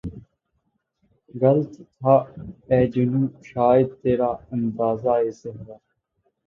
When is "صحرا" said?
5.39-5.75